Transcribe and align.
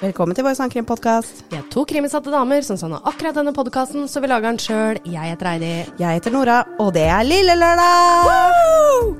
Velkommen 0.00 0.32
til 0.32 0.46
vår 0.46 0.54
sangkrimpodkast. 0.56 1.42
Vi 1.50 1.58
er 1.58 1.66
to 1.68 1.82
krimisatte 1.84 2.32
damer 2.32 2.64
som 2.64 2.78
savner 2.80 3.04
akkurat 3.04 3.36
denne 3.36 3.52
podkasten, 3.52 4.08
så 4.08 4.22
vi 4.24 4.30
lager 4.32 4.48
den 4.48 4.60
sjøl. 4.64 5.00
Jeg 5.04 5.34
heter 5.34 5.50
Heidi. 5.50 5.72
Jeg 6.00 6.16
heter 6.16 6.32
Nora, 6.32 6.62
og 6.80 6.94
det 6.96 7.04
er 7.04 7.26
Lille 7.28 7.58
Lørdag! 7.60 8.30
Hei, 8.32 9.19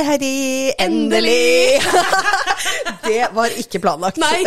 Hei, 0.00 0.06
Heidi. 0.06 0.72
Endelig! 0.80 1.76
det 3.04 3.26
var 3.36 3.52
ikke 3.60 3.82
planlagt. 3.84 4.16
Nei! 4.16 4.46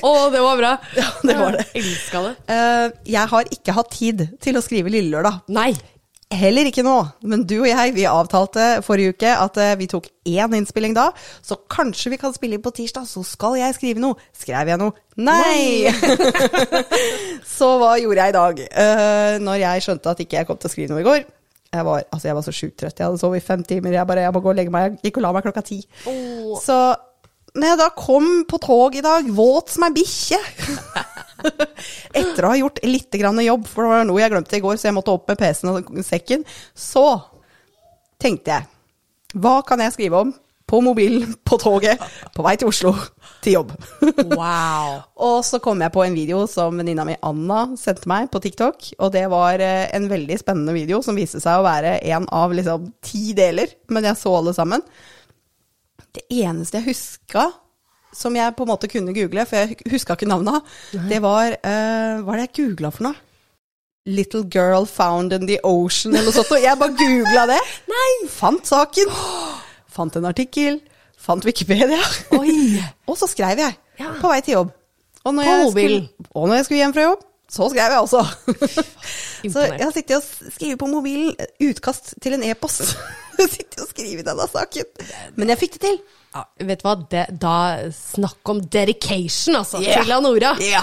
Å, 0.00 0.12
det 0.32 0.40
var 0.40 0.56
bra. 0.56 0.70
Ja, 0.96 1.10
det 1.20 1.34
var 1.36 1.58
det. 1.58 1.66
Elska 1.76 2.22
det. 2.24 2.30
Uh, 2.48 2.86
jeg 3.04 3.30
har 3.34 3.50
ikke 3.52 3.74
hatt 3.76 3.92
tid 3.92 4.24
til 4.40 4.56
å 4.56 4.64
skrive 4.64 4.94
Lille 4.94 5.12
Lørdag. 5.12 5.42
Nei. 5.52 5.74
Heller 6.32 6.70
ikke 6.70 6.86
nå, 6.86 6.96
men 7.28 7.44
du 7.44 7.58
og 7.58 7.68
jeg 7.68 7.92
vi 7.98 8.08
avtalte 8.08 8.80
forrige 8.86 9.12
uke 9.12 9.36
at 9.44 9.60
eh, 9.60 9.76
vi 9.78 9.90
tok 9.92 10.08
én 10.26 10.56
innspilling 10.56 10.96
da, 10.96 11.10
så 11.44 11.60
kanskje 11.70 12.16
vi 12.16 12.18
kan 12.18 12.32
spille 12.34 12.56
inn 12.56 12.64
på 12.64 12.72
tirsdag, 12.74 13.04
så 13.06 13.22
skal 13.28 13.60
jeg 13.60 13.76
skrive 13.76 14.02
noe. 14.02 14.16
Skrev 14.34 14.72
jeg 14.72 14.80
noe? 14.80 14.96
Nei! 15.20 15.92
så 17.58 17.74
hva 17.76 17.94
gjorde 18.00 18.24
jeg 18.24 18.32
i 18.32 18.40
dag? 18.40 18.68
Uh, 18.72 19.32
når 19.44 19.66
jeg 19.66 19.90
skjønte 19.90 20.16
at 20.16 20.24
ikke 20.24 20.40
jeg 20.40 20.48
kom 20.48 20.64
til 20.64 20.72
å 20.72 20.78
skrive 20.78 20.96
noe 20.96 21.04
i 21.04 21.10
går. 21.12 21.26
Jeg 21.72 21.84
var, 21.84 22.04
altså 22.12 22.28
jeg 22.28 22.36
var 22.38 22.44
så 22.46 22.54
sjukt 22.54 22.76
trøtt. 22.80 23.00
Jeg 23.00 23.08
hadde 23.08 23.20
sovet 23.20 23.42
i 23.42 23.46
fem 23.46 23.62
timer. 23.66 23.96
Jeg 23.96 24.08
bare, 24.08 24.24
jeg 24.24 24.34
må 24.34 24.42
gå 24.44 24.52
og 24.52 24.58
legge 24.58 24.72
meg. 24.72 24.96
Jeg 24.96 25.10
gikk 25.10 25.20
og 25.20 25.26
la 25.26 25.32
meg 25.36 25.46
klokka 25.46 25.64
ti. 25.66 25.80
Oh. 26.08 26.54
Så 26.62 26.76
når 27.56 27.70
jeg 27.70 27.80
da 27.80 27.88
kom 27.96 28.30
på 28.48 28.60
tog 28.62 28.96
i 28.96 29.04
dag, 29.04 29.28
våt 29.32 29.72
som 29.72 29.86
ei 29.86 29.94
bikkje 29.96 30.38
Etter 32.20 32.44
å 32.44 32.50
ha 32.52 32.58
gjort 32.58 32.82
litt 32.84 33.16
grann 33.20 33.40
jobb, 33.44 33.66
for 33.68 33.84
det 33.84 33.92
var 33.92 34.08
noe 34.08 34.20
jeg 34.20 34.32
glemte 34.32 34.58
i 34.58 34.62
går, 34.64 34.76
så 34.80 34.90
jeg 34.90 34.96
måtte 34.96 35.14
opp 35.14 35.30
med 35.30 35.40
PC-en 35.40 35.72
og 35.72 36.02
sekken, 36.04 36.44
så 36.72 37.04
tenkte 38.20 38.52
jeg 38.52 39.40
Hva 39.40 39.60
kan 39.68 39.82
jeg 39.84 39.94
skrive 39.94 40.24
om 40.24 40.34
på 40.66 40.80
mobilen 40.82 41.34
på 41.46 41.58
toget 41.62 42.00
på 42.34 42.44
vei 42.44 42.56
til 42.58 42.70
Oslo 42.72 42.92
til 43.44 43.58
jobb? 43.58 43.74
Wow. 44.32 44.96
Og 45.28 45.38
så 45.46 45.60
kom 45.62 45.82
jeg 45.84 45.94
på 45.94 46.02
en 46.04 46.16
video 46.16 46.42
som 46.50 46.78
venninna 46.80 47.06
mi 47.06 47.18
Anna 47.26 47.60
sendte 47.78 48.10
meg 48.10 48.30
på 48.32 48.42
TikTok. 48.42 48.90
Og 48.98 49.12
det 49.14 49.26
var 49.32 49.62
eh, 49.62 49.86
en 49.96 50.08
veldig 50.10 50.40
spennende 50.42 50.74
video 50.76 51.02
som 51.06 51.18
viste 51.18 51.42
seg 51.42 51.60
å 51.60 51.66
være 51.66 52.00
en 52.10 52.26
av 52.34 52.54
liksom 52.56 52.90
ti 53.04 53.30
deler. 53.38 53.70
Men 53.94 54.10
jeg 54.10 54.18
så 54.20 54.34
alle 54.40 54.56
sammen. 54.56 54.82
Det 56.16 56.26
eneste 56.32 56.80
jeg 56.80 56.90
huska 56.90 57.50
som 58.16 58.36
jeg 58.36 58.54
på 58.56 58.64
en 58.64 58.72
måte 58.72 58.88
kunne 58.88 59.14
google, 59.16 59.44
for 59.44 59.60
jeg 59.60 59.92
huska 59.92 60.16
ikke 60.16 60.28
navnet, 60.30 60.64
det 61.10 61.20
var 61.20 61.52
uh, 61.52 62.22
Hva 62.24 62.32
er 62.32 62.38
det 62.38 62.46
jeg 62.46 62.54
googla 62.62 62.92
for 62.94 63.10
noe? 63.10 63.22
Little 64.06 64.44
girl 64.46 64.86
found 64.86 65.34
in 65.34 65.48
the 65.48 65.58
ocean, 65.66 66.14
eller 66.14 66.30
noe 66.30 66.36
sånt. 66.36 66.52
Og 66.54 66.62
jeg 66.62 66.78
bare 66.78 66.94
googla 66.94 67.48
det. 67.50 67.58
Nei! 67.92 68.10
Fant 68.30 68.62
saken. 68.70 69.10
Fant 69.96 70.18
en 70.18 70.28
artikkel. 70.28 70.80
Fant 71.16 71.44
Wikipedia. 71.48 72.02
Oi. 72.36 72.76
Og 73.08 73.16
så 73.18 73.28
skrev 73.30 73.62
jeg. 73.62 73.78
Ja. 74.00 74.12
På 74.20 74.32
vei 74.32 74.42
til 74.44 74.58
jobb. 74.58 74.74
Og 75.26 75.34
når, 75.34 75.42
jeg 75.42 75.70
skulle, 75.72 76.02
og 76.38 76.44
når 76.46 76.54
jeg 76.54 76.64
skulle 76.66 76.78
hjem 76.78 76.92
fra 76.94 77.04
jobb, 77.08 77.22
så 77.50 77.66
skrev 77.72 77.94
jeg 77.94 77.98
også. 77.98 78.20
så 79.54 79.64
jeg 79.64 79.80
har 79.80 79.94
sittet 79.94 80.16
og 80.20 80.52
skrevet 80.54 80.78
på 80.78 80.86
mobilen 80.90 81.32
utkast 81.66 82.12
til 82.22 82.36
en 82.36 82.44
e-post. 82.46 82.92
Sitter 83.56 83.82
og 83.82 83.90
skriver 83.90 84.22
denne 84.26 84.46
saken. 84.52 84.92
Men 85.34 85.50
jeg 85.50 85.60
fikk 85.64 85.74
det 85.78 85.82
til. 85.88 85.98
Ja, 86.36 86.66
vet 86.68 86.82
du 86.82 86.86
hva, 86.86 86.94
det, 87.10 87.22
da 87.40 87.56
snakk 87.94 88.52
om 88.52 88.60
dedication, 88.60 89.56
altså, 89.56 89.80
Yeah. 89.80 90.04
til 90.04 90.22
Nora. 90.24 90.52
Ja. 90.60 90.82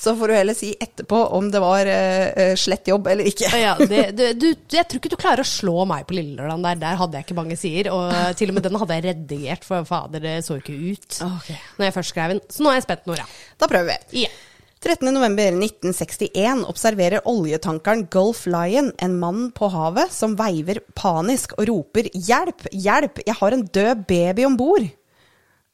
Så 0.00 0.12
får 0.18 0.28
du 0.28 0.34
heller 0.34 0.56
si 0.56 0.72
etterpå 0.76 1.20
om 1.36 1.48
det 1.52 1.62
var 1.62 1.88
uh, 1.88 2.52
slett 2.58 2.88
jobb 2.90 3.08
eller 3.12 3.28
ikke. 3.30 3.48
Ja, 3.60 3.76
det, 3.78 4.02
du, 4.18 4.26
du, 4.36 4.46
jeg 4.74 4.88
tror 4.88 5.00
ikke 5.00 5.12
du 5.12 5.18
klarer 5.20 5.44
å 5.44 5.48
slå 5.48 5.86
meg 5.88 6.06
på 6.08 6.16
Lillelørdagen 6.18 6.66
der. 6.66 6.82
Der 6.82 7.00
hadde 7.00 7.18
jeg 7.18 7.28
ikke 7.28 7.38
mange 7.38 7.56
sider. 7.60 7.92
Og 7.94 8.36
til 8.40 8.52
og 8.52 8.58
med 8.58 8.68
den 8.68 8.78
hadde 8.82 8.98
jeg 8.98 9.06
redigert, 9.08 9.66
for 9.66 9.88
fader, 9.88 10.22
det 10.24 10.36
så 10.46 10.58
ikke 10.60 10.76
ut 10.76 11.20
okay. 11.26 11.58
når 11.78 11.88
jeg 11.88 11.96
først 11.98 12.14
skrev 12.14 12.36
den. 12.36 12.44
Så 12.50 12.64
nå 12.64 12.72
er 12.72 12.80
jeg 12.80 12.88
spent, 12.88 13.10
Nora. 13.10 13.26
Da 13.60 13.70
prøver 13.70 13.92
vi. 13.92 14.24
Ja. 14.26 14.32
13.11.1961 14.80 16.64
observerer 16.64 17.20
oljetankeren 17.28 18.06
Gulf 18.10 18.46
Lion 18.46 18.92
en 18.98 19.18
mann 19.20 19.50
på 19.52 19.68
havet 19.68 20.08
som 20.12 20.38
veiver 20.38 20.80
panisk 20.96 21.52
og 21.58 21.68
roper 21.68 22.08
'hjelp, 22.14 22.64
hjelp, 22.72 23.20
jeg 23.26 23.36
har 23.42 23.52
en 23.52 23.66
død 23.66 24.06
baby 24.08 24.46
om 24.48 24.56
bord'. 24.56 24.88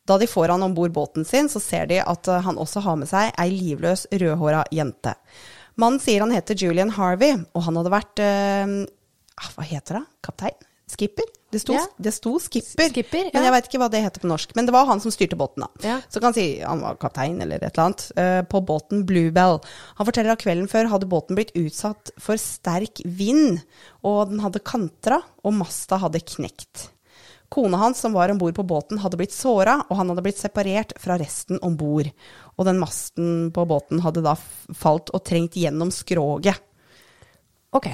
Da 0.06 0.18
de 0.18 0.26
får 0.26 0.48
han 0.48 0.62
om 0.62 0.74
bord 0.74 0.90
båten 0.90 1.24
sin, 1.24 1.48
så 1.48 1.62
ser 1.62 1.86
de 1.86 2.00
at 2.02 2.28
eh, 2.28 2.42
han 2.42 2.58
også 2.58 2.82
har 2.82 2.98
med 2.98 3.06
seg 3.10 3.30
ei 3.38 3.50
livløs, 3.50 4.06
rødhåra 4.10 4.64
jente. 4.74 5.14
Mannen 5.78 6.02
sier 6.02 6.20
han 6.20 6.34
heter 6.34 6.58
Julian 6.58 6.90
Harvey, 6.90 7.38
og 7.54 7.62
han 7.62 7.76
hadde 7.78 7.94
vært 7.94 8.22
ah, 8.26 9.50
Hva 9.54 9.66
heter 9.66 10.00
det? 10.00 10.04
Kaptein? 10.22 10.58
Skipper? 10.90 11.30
Det 11.56 11.62
sto, 11.62 11.72
Ja. 11.72 11.84
det 11.96 12.12
sto 12.12 12.34
skipper, 12.42 12.90
Skipper, 12.92 13.30
men 13.32 13.46
jeg 13.46 13.52
veit 13.54 13.68
ikke 13.70 13.78
hva 13.80 13.88
det 13.92 14.02
heter 14.04 14.20
på 14.20 14.28
norsk. 14.28 14.50
Men 14.58 14.66
det 14.68 14.74
var 14.76 14.84
han 14.90 15.00
som 15.00 15.14
styrte 15.14 15.38
båten, 15.40 15.64
da. 15.64 15.68
Ja. 15.86 15.94
Så 16.12 16.20
kan 16.20 16.34
si 16.36 16.60
han 16.60 16.82
var 16.84 16.98
kaptein 17.00 17.40
eller 17.40 17.56
et 17.56 17.70
eller 17.72 17.86
annet, 17.86 18.04
Uh, 18.16 18.42
på 18.44 18.60
båten 18.66 19.06
Bluebell. 19.08 19.56
Han 19.96 20.08
forteller 20.08 20.34
at 20.36 20.42
kvelden 20.42 20.68
før 20.68 20.90
hadde 20.92 21.08
båten 21.08 21.38
blitt 21.38 21.54
utsatt 21.56 22.12
for 22.20 22.36
sterk 22.36 23.00
vind, 23.04 23.62
og 24.04 24.28
den 24.30 24.42
hadde 24.44 24.60
kantra, 24.60 25.22
og 25.44 25.56
masta 25.56 25.96
hadde 26.02 26.20
knekt. 26.20 26.90
Kona 27.48 27.78
hans 27.78 28.00
som 28.02 28.12
var 28.12 28.28
om 28.28 28.38
bord 28.40 28.56
på 28.56 28.66
båten, 28.66 28.98
hadde 28.98 29.16
blitt 29.16 29.32
såra, 29.32 29.78
og 29.88 29.96
han 29.96 30.10
hadde 30.10 30.24
blitt 30.26 30.40
separert 30.40 30.92
fra 30.98 31.16
resten 31.16 31.60
om 31.62 31.76
bord. 31.78 32.10
Og 32.58 32.66
den 32.66 32.80
masten 32.82 33.52
på 33.54 33.64
båten 33.70 34.02
hadde 34.02 34.24
da 34.26 34.34
falt 34.74 35.12
og 35.14 35.22
trengt 35.24 35.54
gjennom 35.54 35.92
skroget. 35.94 36.58
Ok. 37.76 37.86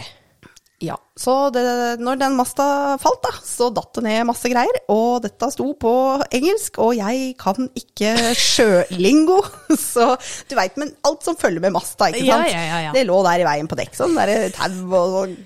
Ja, 0.82 0.96
så 1.14 1.50
det, 1.54 1.62
når 2.02 2.18
den 2.18 2.34
masta 2.34 2.64
falt, 2.98 3.20
da, 3.22 3.30
så 3.46 3.68
datt 3.74 3.92
det 3.98 4.02
ned 4.06 4.24
masse 4.26 4.50
greier. 4.50 4.78
Og 4.90 5.20
dette 5.22 5.50
sto 5.54 5.68
på 5.78 5.92
engelsk, 6.34 6.80
og 6.82 6.96
jeg 6.98 7.34
kan 7.38 7.68
ikke 7.78 8.14
sjølingo. 8.34 9.38
Så 9.78 10.08
du 10.50 10.56
veit, 10.58 10.74
men 10.80 10.90
alt 11.06 11.22
som 11.22 11.38
følger 11.38 11.62
med 11.62 11.76
masta, 11.76 12.08
ikke 12.10 12.24
sant. 12.26 12.50
ja, 12.50 12.64
ja, 12.66 12.80
ja. 12.88 12.94
Det 12.96 13.04
lå 13.06 13.20
der 13.28 13.44
i 13.44 13.46
veien 13.46 13.70
på 13.70 13.78
dekk. 13.78 13.94
Sånn 13.98 14.16
derre 14.18 14.50
tau 14.56 14.96
og 14.98 15.36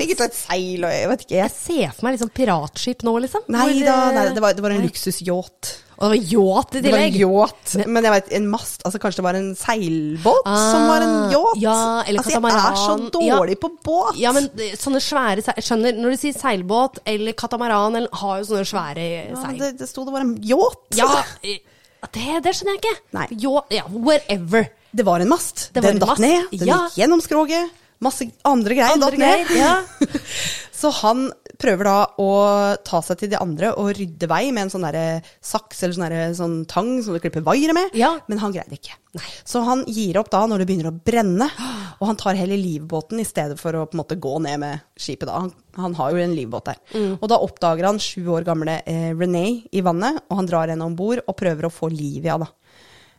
sikkert 0.00 0.20
et 0.26 0.34
seil 0.38 0.84
og 0.84 0.90
jeg 0.94 1.08
vet 1.12 1.20
ikke. 1.26 1.36
Jeg 1.36 1.42
Jeg, 1.42 1.54
ser 1.58 1.92
for 1.96 2.06
meg 2.08 2.18
sånn 2.20 2.32
piratskip 2.34 3.02
nå, 3.06 3.14
liksom. 3.24 3.42
nei 3.52 3.70
da, 3.82 3.96
eh, 4.08 4.14
nei, 4.16 4.26
det 4.34 4.42
var, 4.42 4.52
det 4.54 4.62
var 4.64 4.70
en 4.76 4.84
luksusyacht. 4.86 5.72
Og 6.02 6.10
det 6.10 6.18
var 6.18 6.30
yacht 6.32 6.74
i 6.74 6.80
Det 6.82 6.90
var 6.90 6.98
tillegg. 6.98 7.18
yacht, 7.22 7.74
men 7.86 8.02
jeg 8.08 8.12
vet, 8.16 8.30
en 8.34 8.46
mast, 8.50 8.80
altså 8.82 8.98
kanskje 8.98 9.20
det 9.20 9.24
var 9.28 9.36
en 9.38 9.50
seilbåt 9.54 10.48
som 10.48 10.86
var 10.88 11.04
en 11.04 11.12
Ah, 11.12 11.30
yacht? 11.30 11.60
ja, 11.62 12.02
eller 12.08 12.18
altså, 12.24 12.32
jeg 12.32 12.42
er 12.42 12.80
så 12.80 13.10
dårlig 13.14 13.54
Ja. 13.54 13.60
på 13.62 13.70
båt. 13.86 14.16
Ja, 14.18 14.32
men 14.32 14.48
eh, 14.58 14.74
sånne 14.74 14.98
svære 14.98 15.44
seil 15.46 15.62
Skjønner, 15.62 15.92
når 16.00 16.10
du 16.10 16.16
sier 16.16 16.34
seilbåt 16.34 16.98
eller 17.06 17.32
katamaran, 17.38 17.94
eller, 18.00 18.08
har 18.12 18.38
jo 18.40 18.48
sånne 18.50 18.66
svære 18.66 19.06
Ja, 19.30 19.42
seil. 19.44 19.58
det, 19.60 19.78
det 19.78 19.88
sto 19.88 20.04
det 20.04 20.12
var 20.12 20.20
en 20.26 20.34
yacht. 20.42 20.88
Ja, 20.98 21.22
eh, 21.44 21.58
det, 22.10 22.42
det 22.42 22.56
skjønner 22.56 22.74
jeg 22.74 22.82
ikke. 22.82 22.96
Nei. 23.14 23.26
Yacht, 23.44 23.70
ja, 23.70 23.84
whatever. 23.86 24.66
Det 24.92 25.04
var 25.06 25.20
en 25.20 25.28
mast. 25.30 25.68
Det 25.72 25.82
var 25.84 25.92
den 25.94 26.02
datt 26.02 26.18
ned. 26.18 26.50
Den 26.50 26.66
ja. 26.68 26.80
gikk 26.88 26.98
gjennom 26.98 27.22
skroget. 27.22 27.70
Masse 28.02 28.26
andre 28.48 28.74
greier 28.74 28.96
Andre 28.96 29.10
datt 29.12 29.18
ned. 29.22 29.46
greier, 29.46 29.58
ja. 29.62 30.10
Så 30.82 30.90
han 30.98 31.28
prøver 31.62 31.86
da 31.86 31.98
å 32.18 32.28
ta 32.82 32.98
seg 33.06 33.20
til 33.20 33.28
de 33.30 33.36
andre 33.38 33.68
og 33.78 33.92
rydde 33.94 34.26
vei 34.26 34.48
med 34.50 34.64
en 34.64 34.70
sånn 34.72 34.82
der 34.88 35.20
saks 35.46 35.84
eller 35.86 35.94
sånn, 35.94 36.34
sånn 36.34 36.56
tang 36.66 36.88
som 37.06 37.14
du 37.14 37.20
klipper 37.22 37.44
vaiere 37.46 37.76
med, 37.76 37.92
Ja. 37.94 38.16
men 38.26 38.40
han 38.42 38.50
greide 38.56 38.74
ikke. 38.74 38.96
Nei. 39.14 39.28
Så 39.46 39.62
han 39.62 39.84
gir 39.86 40.18
opp 40.18 40.32
da 40.32 40.40
når 40.50 40.64
det 40.64 40.66
begynner 40.72 40.90
å 40.90 40.96
brenne, 41.06 41.46
og 42.00 42.02
han 42.10 42.18
tar 42.18 42.34
heller 42.40 42.58
livbåten 42.58 43.22
i 43.22 43.28
stedet 43.28 43.60
for 43.62 43.78
å 43.78 43.84
på 43.86 43.94
en 43.94 44.02
måte 44.02 44.18
gå 44.18 44.34
ned 44.42 44.58
med 44.64 44.82
skipet 44.98 45.30
da. 45.30 45.38
Han, 45.44 45.54
han 45.78 45.94
har 46.00 46.10
jo 46.16 46.24
en 46.24 46.34
livbåt 46.34 46.72
der. 46.72 46.82
Mm. 46.96 47.14
Og 47.20 47.28
da 47.30 47.38
oppdager 47.46 47.86
han 47.92 48.02
sju 48.02 48.26
år 48.34 48.42
gamle 48.50 48.80
eh, 48.82 49.12
Renee 49.14 49.60
i 49.70 49.84
vannet, 49.86 50.18
og 50.26 50.40
han 50.42 50.50
drar 50.50 50.72
henne 50.74 50.90
om 50.90 50.98
bord 50.98 51.22
og 51.28 51.38
prøver 51.38 51.70
å 51.70 51.74
få 51.78 51.92
liv 51.94 52.26
i 52.26 52.32
henne. 52.34 52.50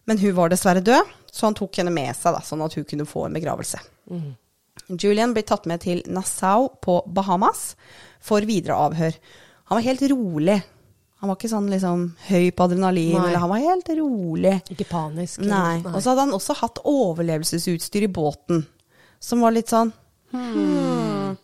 Men 0.04 0.20
hun 0.20 0.36
var 0.36 0.52
dessverre 0.52 0.84
død, 0.84 1.16
så 1.32 1.48
han 1.48 1.56
tok 1.56 1.80
henne 1.80 1.96
med 1.96 2.12
seg, 2.12 2.36
da, 2.36 2.44
sånn 2.44 2.68
at 2.68 2.76
hun 2.76 2.84
kunne 2.92 3.08
få 3.08 3.30
en 3.30 3.40
begravelse. 3.40 3.80
Julian 4.90 5.34
blir 5.36 5.46
tatt 5.48 5.68
med 5.70 5.84
til 5.84 6.04
Nassau 6.12 6.70
på 6.84 7.00
Bahamas 7.08 7.74
for 8.24 8.44
videre 8.48 8.78
avhør. 8.90 9.18
Han 9.70 9.80
var 9.80 9.86
helt 9.86 10.06
rolig. 10.12 10.60
Han 11.24 11.32
var 11.32 11.38
ikke 11.40 11.54
sånn 11.54 11.70
liksom 11.72 12.02
høy 12.28 12.50
på 12.52 12.66
adrenalin, 12.68 13.16
Nei. 13.16 13.28
eller 13.30 13.40
han 13.40 13.52
var 13.54 13.62
helt 13.64 13.90
rolig. 13.96 14.58
Ikke 14.74 14.90
panisk. 14.90 15.40
Nei. 15.48 15.78
Og 15.88 16.02
så 16.02 16.12
hadde 16.12 16.26
han 16.26 16.36
også 16.36 16.58
hatt 16.60 16.82
overlevelsesutstyr 16.84 18.10
i 18.10 18.12
båten, 18.12 18.66
som 19.24 19.44
var 19.46 19.56
litt 19.56 19.72
sånn 19.72 19.94
hmm. 20.34 21.38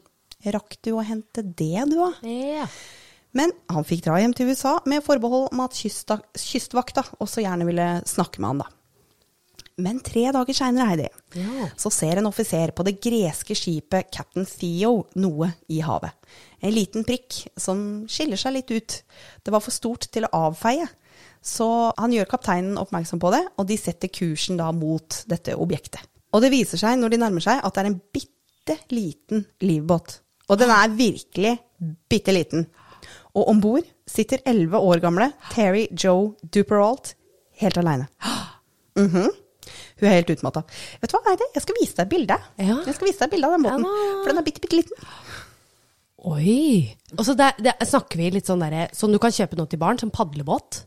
Rakk 0.52 0.78
du 0.84 0.94
å 0.96 1.04
hente 1.04 1.44
det, 1.44 1.86
du, 1.92 1.98
da? 2.00 2.12
Ja. 2.28 2.68
Men 3.36 3.52
han 3.72 3.88
fikk 3.88 4.06
dra 4.06 4.18
hjem 4.20 4.34
til 4.36 4.52
USA 4.52 4.78
med 4.90 5.04
forbehold 5.06 5.50
om 5.54 5.64
at 5.64 5.76
kystvakta 5.80 7.04
også 7.20 7.44
gjerne 7.44 7.68
ville 7.68 7.88
snakke 8.08 8.40
med 8.44 8.52
han, 8.54 8.62
da. 8.64 8.70
Men 9.80 10.00
tre 10.04 10.26
dager 10.36 10.56
seinere, 10.58 10.88
Heidi, 10.90 11.08
Ja. 11.40 11.68
så 11.80 11.92
ser 11.94 12.18
en 12.20 12.28
offiser 12.28 12.72
på 12.76 12.84
det 12.88 12.98
greske 13.02 13.56
skipet 13.56 14.12
Captain 14.12 14.46
Theo 14.46 15.06
noe 15.16 15.54
i 15.70 15.80
havet. 15.86 16.12
En 16.62 16.74
liten 16.76 17.06
prikk 17.08 17.46
som 17.58 18.06
skiller 18.12 18.38
seg 18.38 18.54
litt 18.58 18.72
ut. 18.76 19.02
Det 19.44 19.54
var 19.54 19.64
for 19.64 19.72
stort 19.72 20.10
til 20.12 20.24
å 20.28 20.34
avfeie. 20.50 20.88
Så 21.42 21.94
han 21.98 22.12
gjør 22.12 22.28
kapteinen 22.28 22.78
oppmerksom 22.82 23.20
på 23.22 23.32
det, 23.32 23.46
og 23.58 23.68
de 23.70 23.78
setter 23.80 24.12
kursen 24.12 24.58
da 24.60 24.72
mot 24.76 25.22
dette 25.32 25.56
objektet. 25.56 26.02
Og 26.34 26.42
det 26.44 26.52
viser 26.52 26.78
seg 26.78 27.00
når 27.00 27.10
de 27.16 27.18
nærmer 27.24 27.42
seg 27.42 27.62
at 27.64 27.74
det 27.74 27.86
er 27.86 27.90
en 27.94 28.02
bitte 28.14 28.76
liten 28.92 29.46
livbåt. 29.64 30.20
Og 30.50 30.60
den 30.60 30.70
er 30.74 30.90
virkelig 30.90 31.56
bitte 32.10 32.34
liten. 32.36 32.68
Og 33.38 33.48
om 33.48 33.62
bord 33.62 33.86
sitter 34.10 34.42
elleve 34.46 34.82
år 34.82 35.00
gamle 35.00 35.32
Terry 35.54 35.88
Joe 35.94 36.34
Duperalt 36.44 37.14
helt 37.62 37.78
aleine. 37.78 38.10
Mhm. 39.00 39.30
Hun 40.00 40.08
er 40.10 40.16
helt 40.20 40.32
utmatta. 40.36 40.64
Vet 41.02 41.12
du 41.12 41.18
hva, 41.18 41.34
Eide, 41.34 41.50
Jeg 41.56 41.66
skal 41.66 41.78
vise 41.80 41.98
deg 41.98 42.06
et 42.06 42.14
bilde. 42.14 42.38
Ja. 42.62 42.78
Jeg 42.88 42.98
skal 42.98 43.10
vise 43.10 43.20
deg 43.20 43.28
et 43.28 43.36
bilde 43.36 43.50
av 43.50 43.56
den 43.56 43.66
båten. 43.68 43.86
Ja. 43.86 44.14
For 44.22 44.32
den 44.32 44.42
er 44.42 44.48
bitte, 44.48 44.64
bitte 44.64 44.80
liten. 44.80 45.10
Oi. 46.30 46.96
Og 47.16 47.24
så 47.28 47.36
der, 47.40 47.60
der 47.64 47.88
snakker 47.88 48.20
vi 48.20 48.32
litt 48.36 48.50
sånn 48.50 48.60
derre 48.60 48.90
Sånn 48.96 49.14
du 49.16 49.20
kan 49.24 49.32
kjøpe 49.32 49.56
noe 49.60 49.70
til 49.72 49.80
barn, 49.80 50.00
som 50.02 50.12
padlebåt? 50.12 50.84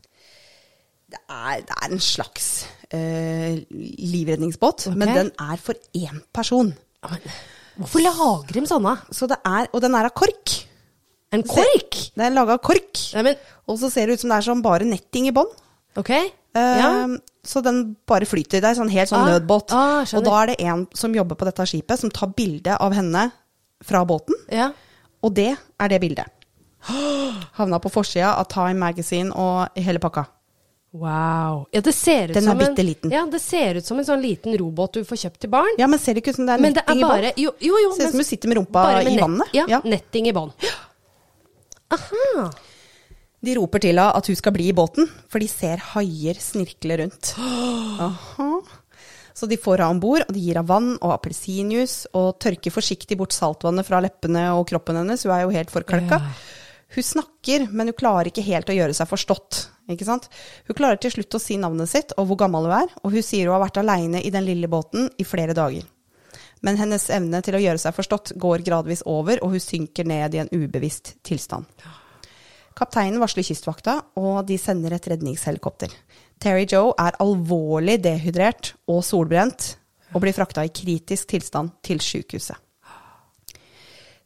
Det 1.13 1.21
er, 1.29 1.63
det 1.65 1.77
er 1.77 1.93
en 1.93 2.01
slags 2.01 2.47
eh, 2.93 3.61
livredningsbåt, 3.69 4.87
okay. 4.89 4.97
men 4.97 5.11
den 5.13 5.31
er 5.41 5.59
for 5.61 5.77
én 5.97 6.21
person. 6.33 6.71
Hvorfor 7.77 8.01
lager 8.01 8.57
de 8.57 8.63
sånne? 8.69 8.95
Så 9.13 9.29
det 9.29 9.37
er, 9.45 9.67
og 9.69 9.83
den 9.83 9.97
er 9.97 10.09
av 10.09 10.15
kork. 10.17 10.55
En 11.33 11.45
kork? 11.45 11.99
Det 12.13 12.25
er 12.25 12.33
laga 12.33 12.57
av 12.57 12.63
kork. 12.65 12.97
Nei, 13.13 13.25
men 13.29 13.45
Og 13.69 13.79
så 13.81 13.89
ser 13.93 14.09
det 14.09 14.17
ut 14.17 14.23
som 14.23 14.33
det 14.33 14.39
er 14.39 14.47
sånn 14.49 14.65
bare 14.65 14.87
netting 14.89 15.29
i 15.29 15.35
bånn. 15.35 15.49
OK. 16.01 16.11
Ja. 16.55 17.07
Så 17.43 17.61
den 17.63 17.95
bare 18.07 18.25
flyter. 18.29 18.61
Det 18.61 18.69
er 18.69 18.75
sånn 18.77 18.89
helt 18.93 19.09
sånn 19.09 19.23
Ah, 19.27 19.31
nødbåt. 19.39 19.71
ah, 19.73 20.05
og 20.15 20.23
da 20.23 20.35
er 20.43 20.47
det 20.47 20.59
en 20.61 20.87
som 20.93 21.13
jobber 21.13 21.35
på 21.35 21.45
dette 21.45 21.65
skipet, 21.67 21.99
som 21.99 22.09
tar 22.13 22.27
bilde 22.37 22.77
av 22.79 22.93
henne 22.93 23.31
fra 23.83 24.05
båten. 24.05 24.35
ja. 24.51 24.71
Og 25.23 25.33
det 25.33 25.55
er 25.79 25.87
det 25.89 26.01
bildet. 26.01 26.25
Havna 27.57 27.79
på 27.79 27.89
forsida 27.91 28.33
av 28.37 28.45
Time 28.51 28.73
Magazine 28.79 29.31
og 29.31 29.69
hele 29.79 29.99
pakka. 29.99 30.25
Wow. 30.93 31.65
Ja, 31.73 31.81
det 31.81 31.93
ser 31.95 32.27
ut 32.29 32.33
Den 32.35 32.43
som 32.43 32.59
er 32.59 32.67
bitte 32.67 32.83
liten. 32.85 33.09
Ja, 33.11 33.25
det 33.25 33.39
ser 33.41 33.75
ut 33.79 33.85
som 33.85 33.97
en 33.97 34.05
sånn 34.05 34.21
liten 34.21 34.53
robåt 34.59 34.93
du 34.93 35.03
får 35.03 35.17
kjøpt 35.23 35.39
til 35.39 35.49
barn. 35.49 35.71
Ja, 35.79 35.87
men 35.87 35.97
ser 35.97 36.13
det 36.13 36.21
ikke 36.23 36.35
ut 36.35 36.35
som 36.35 36.45
det 36.45 36.53
er 36.53 36.61
men 36.61 36.73
det 36.75 36.83
er 36.83 36.93
netting 36.93 36.99
i 36.99 37.03
bånn? 37.03 37.09
bare 37.09 37.31
Jo, 37.37 37.51
jo. 37.59 37.79
jo 37.81 37.93
Ser 37.95 38.05
ut 38.07 38.11
som 38.11 38.19
du 38.19 38.23
sitter 38.27 38.47
med 38.51 38.57
rumpa 38.59 38.83
i 39.01 39.17
vannet. 39.17 39.47
Ja, 39.53 39.65
Ja. 39.67 39.79
netting 39.83 40.27
i 40.27 40.33
bånn. 40.33 40.51
Aha. 41.95 42.51
De 43.43 43.57
roper 43.57 43.83
til 43.83 43.91
henne 43.91 44.07
at 44.15 44.29
hun 44.29 44.39
skal 44.39 44.55
bli 44.55 44.69
i 44.71 44.75
båten, 44.75 45.09
for 45.27 45.43
de 45.43 45.49
ser 45.51 45.81
haier 45.91 46.39
snirkle 46.39 47.01
rundt. 47.01 47.33
Aha. 47.37 48.49
Så 49.33 49.49
de 49.49 49.57
får 49.59 49.81
henne 49.81 49.97
om 49.97 50.01
bord, 50.03 50.23
og 50.23 50.31
de 50.31 50.39
gir 50.39 50.55
henne 50.55 50.69
vann 50.69 50.93
og 51.01 51.15
appelsinjuice, 51.17 52.13
og 52.15 52.37
tørker 52.43 52.71
forsiktig 52.71 53.17
bort 53.19 53.35
saltvannet 53.35 53.87
fra 53.87 53.99
leppene 54.03 54.45
og 54.55 54.67
kroppen 54.69 55.01
hennes. 55.01 55.25
Hun 55.25 55.35
er 55.35 55.43
jo 55.43 55.55
helt 55.57 55.73
forkalka. 55.73 56.19
Ja. 56.21 56.59
Hun 56.93 57.03
snakker, 57.03 57.65
men 57.73 57.89
hun 57.89 57.97
klarer 57.97 58.29
ikke 58.29 58.45
helt 58.45 58.69
å 58.69 58.75
gjøre 58.77 58.93
seg 58.95 59.09
forstått. 59.09 59.63
Ikke 59.91 60.05
sant? 60.07 60.29
Hun 60.69 60.77
klarer 60.77 61.01
til 61.01 61.11
slutt 61.15 61.35
å 61.35 61.41
si 61.41 61.57
navnet 61.59 61.91
sitt 61.91 62.13
og 62.15 62.29
hvor 62.29 62.39
gammel 62.39 62.69
hun 62.69 62.75
er, 62.77 62.93
og 63.01 63.17
hun 63.17 63.25
sier 63.25 63.49
hun 63.49 63.57
har 63.57 63.65
vært 63.65 63.81
aleine 63.81 64.21
i 64.23 64.31
den 64.31 64.45
lille 64.47 64.69
båten 64.71 65.09
i 65.19 65.25
flere 65.27 65.57
dager. 65.57 65.83
Men 66.63 66.77
hennes 66.79 67.09
evne 67.11 67.41
til 67.43 67.57
å 67.57 67.63
gjøre 67.65 67.81
seg 67.81 67.97
forstått 67.97 68.35
går 68.39 68.63
gradvis 68.63 69.03
over, 69.09 69.41
og 69.43 69.57
hun 69.57 69.63
synker 69.65 70.07
ned 70.07 70.37
i 70.37 70.43
en 70.45 70.53
ubevisst 70.53 71.17
tilstand. 71.25 71.67
Kapteinen 72.77 73.19
varsler 73.21 73.45
kystvakta, 73.45 73.99
og 74.17 74.45
de 74.49 74.57
sender 74.57 74.95
et 74.95 75.07
redningshelikopter. 75.13 75.91
Terry 76.41 76.65
Joe 76.69 76.93
er 76.99 77.15
alvorlig 77.21 77.99
dehydrert 78.03 78.73
og 78.89 79.03
solbrent, 79.05 79.75
og 80.13 80.21
blir 80.23 80.33
frakta 80.35 80.63
i 80.65 80.71
kritisk 80.73 81.29
tilstand 81.33 81.71
til 81.85 82.01
sykehuset. 82.03 82.57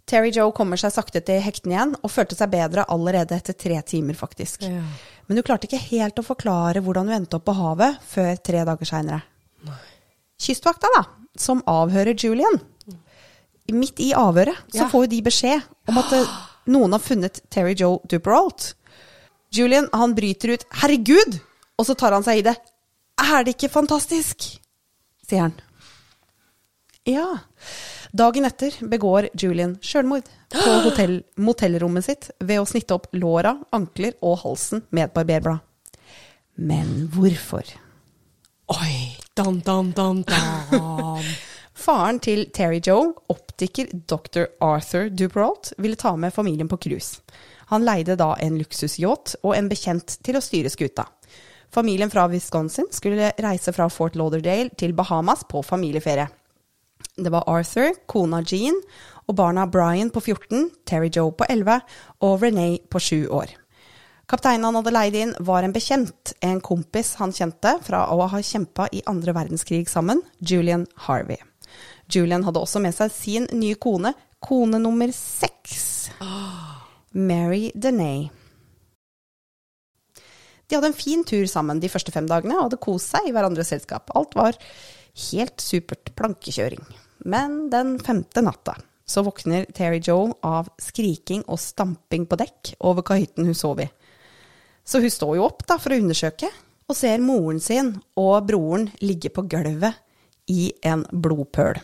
Terry 0.07 0.29
Joe 0.31 0.53
kommer 0.55 0.79
seg 0.79 0.93
sakte 0.95 1.19
til 1.27 1.41
hekten 1.43 1.73
igjen, 1.73 1.93
og 1.99 2.11
følte 2.13 2.37
seg 2.39 2.51
bedre 2.53 2.85
allerede 2.93 3.35
etter 3.35 3.55
tre 3.59 3.81
timer, 3.83 4.15
faktisk. 4.15 4.63
Ja. 4.63 4.79
Men 5.27 5.39
hun 5.41 5.43
klarte 5.43 5.67
ikke 5.67 5.81
helt 5.89 6.21
å 6.21 6.23
forklare 6.23 6.79
hvordan 6.83 7.09
hun 7.09 7.17
endte 7.17 7.35
opp 7.41 7.43
på 7.49 7.55
havet 7.57 7.97
før 8.07 8.37
tre 8.39 8.61
dager 8.69 8.87
seinere. 8.87 9.19
Kystvakta, 10.39 10.87
da, 10.95 11.03
som 11.35 11.59
avhører 11.67 12.15
Julian. 12.15 12.55
Midt 13.75 13.99
i 13.99 14.13
avhøret 14.15 14.55
så 14.71 14.85
Ja. 14.85 14.87
får 14.87 15.03
jo 15.03 15.11
de 15.11 15.21
beskjed 15.27 15.63
om 15.91 15.97
at 15.99 16.13
eh, 16.15 16.35
noen 16.67 16.95
har 16.95 17.03
funnet 17.03 17.41
Terry 17.49 17.75
Joe 17.77 17.99
Duperalt. 18.09 18.73
Julian 19.51 19.89
han 19.93 20.15
bryter 20.15 20.55
ut 20.55 20.65
'herregud', 20.69 21.39
og 21.77 21.85
så 21.85 21.95
tar 21.95 22.11
han 22.11 22.23
seg 22.23 22.39
i 22.39 22.47
det. 22.49 22.55
'Er 23.17 23.43
det 23.43 23.55
ikke 23.55 23.73
fantastisk?' 23.73 24.59
sier 25.27 25.41
han. 25.41 25.55
Ja. 27.07 27.37
Dagen 28.11 28.45
etter 28.45 28.75
begår 28.81 29.29
Julian 29.33 29.77
sjølmord 29.81 30.27
på 30.51 30.75
hotell, 30.87 31.21
motellrommet 31.35 32.05
sitt 32.05 32.29
ved 32.39 32.61
å 32.61 32.67
snitte 32.67 32.95
opp 32.95 33.07
låra, 33.15 33.57
ankler 33.71 34.15
og 34.21 34.41
halsen 34.43 34.83
med 34.89 35.07
et 35.07 35.15
barberblad. 35.15 35.63
Men 36.55 37.07
hvorfor? 37.13 37.63
Oi. 38.73 39.17
Dan, 39.37 39.59
dan, 39.59 39.91
dan, 39.91 40.23
dam. 40.23 41.23
Faren 41.77 42.17
til 42.19 42.47
Terry 42.49 42.79
Joe, 42.81 43.11
optiker 43.29 43.91
dr. 44.09 44.47
Arthur 44.65 45.11
Duperalt, 45.13 45.75
ville 45.77 45.95
ta 45.95 46.15
med 46.17 46.33
familien 46.33 46.67
på 46.67 46.79
cruise. 46.81 47.21
Han 47.69 47.85
leide 47.85 48.15
da 48.17 48.31
en 48.41 48.57
luksusyacht 48.57 49.35
og 49.43 49.53
en 49.53 49.69
bekjent 49.69 50.17
til 50.25 50.39
å 50.39 50.41
styre 50.41 50.71
skuta. 50.73 51.05
Familien 51.73 52.09
fra 52.09 52.25
Wisconsin 52.31 52.87
skulle 52.95 53.29
reise 53.43 53.73
fra 53.75 53.89
Fort 53.93 54.17
Lauderdale 54.17 54.73
til 54.79 54.95
Bahamas 54.97 55.45
på 55.49 55.61
familieferie. 55.63 56.25
Det 57.17 57.29
var 57.33 57.45
Arthur, 57.49 57.93
kona 58.09 58.41
Jean 58.41 58.79
og 59.27 59.35
barna 59.37 59.67
Brian 59.69 60.09
på 60.13 60.23
14, 60.23 60.69
Terry 60.87 61.11
Joe 61.13 61.33
på 61.35 61.45
11 61.49 61.81
og 62.25 62.41
Renee 62.41 62.79
på 62.89 62.99
7 62.99 63.27
år. 63.29 63.53
Kapteinen 64.27 64.65
han 64.67 64.75
hadde 64.79 64.91
leid 64.95 65.15
inn, 65.15 65.35
var 65.39 65.63
en 65.63 65.75
bekjent, 65.75 66.33
en 66.43 66.59
kompis 66.59 67.13
han 67.21 67.31
kjente 67.31 67.77
fra 67.85 68.07
å 68.11 68.25
ha 68.27 68.41
kjempa 68.43 68.89
i 68.91 69.03
andre 69.07 69.35
verdenskrig 69.37 69.85
sammen, 69.91 70.23
Julian 70.39 70.87
Harvey. 71.05 71.37
Julian 72.11 72.45
hadde 72.47 72.61
også 72.61 72.81
med 72.83 72.95
seg 72.95 73.11
sin 73.13 73.47
nye 73.57 73.77
kone, 73.79 74.13
kone 74.43 74.79
nummer 74.79 75.11
seks, 75.15 76.09
Mary 77.11 77.71
Denay. 77.75 78.27
De 80.67 80.75
hadde 80.75 80.91
en 80.91 80.97
fin 80.97 81.23
tur 81.27 81.45
sammen 81.47 81.79
de 81.79 81.89
første 81.91 82.11
fem 82.11 82.27
dagene 82.27 82.57
og 82.57 82.67
hadde 82.67 82.81
kost 82.83 83.13
seg 83.13 83.29
i 83.29 83.33
hverandres 83.35 83.71
selskap. 83.71 84.11
Alt 84.19 84.35
var 84.35 84.57
helt 85.31 85.63
supert 85.63 86.11
plankekjøring. 86.19 86.83
Men 87.27 87.67
den 87.71 87.95
femte 88.03 88.43
natta 88.43 88.75
så 89.07 89.23
våkner 89.23 89.65
Terry 89.71 90.01
Joe 90.03 90.33
av 90.43 90.67
skriking 90.83 91.45
og 91.47 91.61
stamping 91.63 92.25
på 92.27 92.39
dekk 92.39 92.73
over 92.83 93.05
kahytten 93.07 93.47
hun 93.47 93.55
sov 93.55 93.79
i. 93.79 93.87
Så 94.83 94.99
hun 95.03 95.11
står 95.11 95.37
jo 95.37 95.45
opp 95.47 95.63
da 95.67 95.77
for 95.79 95.95
å 95.95 95.99
undersøke, 95.99 96.49
og 96.87 96.95
ser 96.95 97.23
moren 97.23 97.59
sin 97.63 97.93
og 98.19 98.47
broren 98.47 98.87
ligge 99.03 99.31
på 99.31 99.43
gulvet 99.51 99.95
i 100.51 100.71
en 100.87 101.03
blodpøl. 101.11 101.79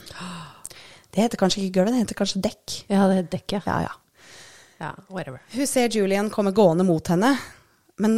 Det 1.13 1.21
heter 1.21 1.37
kanskje 1.37 1.61
ikke 1.63 1.79
gulv, 1.79 1.91
det 1.93 2.03
heter 2.03 2.17
kanskje 2.17 2.41
dekk. 2.41 2.77
Ja, 2.89 3.07
det 3.09 3.19
heter 3.19 3.31
dekket. 3.37 3.67
Ja, 3.69 3.81
ja. 3.85 3.93
Ja, 4.81 4.91
whatever. 5.13 5.41
Hun 5.53 5.67
ser 5.69 5.93
Julian 5.93 6.31
komme 6.33 6.51
gående 6.51 6.83
mot 6.87 7.07
henne, 7.07 7.35
men 8.01 8.17